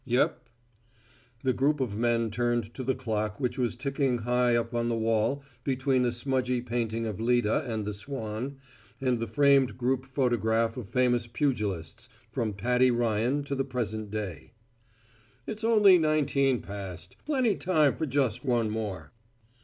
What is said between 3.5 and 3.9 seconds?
was